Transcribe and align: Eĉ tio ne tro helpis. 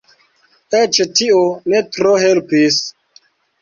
Eĉ 0.79 1.01
tio 1.21 1.43
ne 1.71 1.85
tro 1.93 2.19
helpis. 2.27 2.85